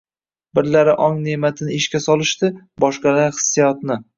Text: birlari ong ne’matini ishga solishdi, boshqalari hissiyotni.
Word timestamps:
birlari 0.59 0.95
ong 1.09 1.19
ne’matini 1.27 1.77
ishga 1.81 2.03
solishdi, 2.07 2.53
boshqalari 2.85 3.31
hissiyotni. 3.37 4.05